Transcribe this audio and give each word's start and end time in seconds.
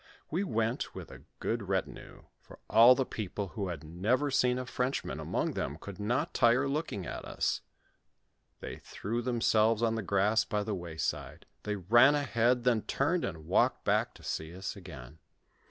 We 0.31 0.43
went 0.43 0.95
with 0.95 1.11
a 1.11 1.25
good 1.39 1.69
retinue, 1.69 2.23
for 2.39 2.57
all 2.67 2.95
the 2.95 3.05
people 3.05 3.49
who 3.49 3.67
had 3.67 3.83
never 3.83 4.31
seen 4.31 4.57
a 4.57 4.65
Frenchman 4.65 5.19
among 5.19 5.51
them 5.51 5.77
could 5.77 5.99
not 5.99 6.33
tire 6.33 6.67
looking 6.67 7.05
at 7.05 7.23
us: 7.23 7.61
they 8.61 8.77
threw 8.79 9.21
them 9.21 9.41
selves 9.41 9.83
on 9.83 9.93
the 9.93 10.01
grass 10.01 10.43
by 10.43 10.63
the 10.63 10.73
wayside, 10.73 11.45
they 11.61 11.75
ran 11.75 12.15
ahead, 12.15 12.63
then 12.63 12.81
turned 12.81 13.23
and 13.23 13.45
walked 13.45 13.85
back 13.85 14.15
to 14.15 14.23
see 14.23 14.55
us 14.55 14.75
again. 14.75 15.19